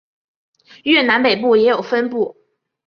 [0.83, 2.35] 越南北部也有分布。